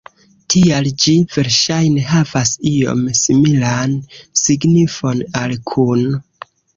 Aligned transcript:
Tial 0.51 0.87
ĝi 1.01 1.11
verŝajne 1.33 2.05
havas 2.11 2.53
iom 2.69 3.03
similan 3.19 3.93
signifon 4.43 5.21
al 5.43 5.55
kun. 5.73 6.03